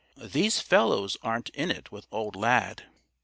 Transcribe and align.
"These 0.17 0.61
fellows 0.61 1.15
aren't 1.21 1.49
in 1.49 1.69
it 1.69 1.91
with 1.91 2.07
old 2.11 2.35
Lad. 2.35 2.87